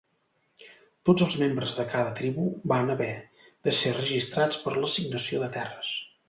Tots 1.09 1.25
els 1.25 1.35
membres 1.41 1.75
de 1.81 1.85
cada 1.91 2.13
tribu 2.19 2.45
van 2.73 2.89
haver 2.95 3.11
de 3.69 3.75
ser 3.81 3.93
registrats 3.99 4.63
per 4.65 4.75
l'assignació 4.79 5.45
de 5.45 5.53
terres. 5.61 5.95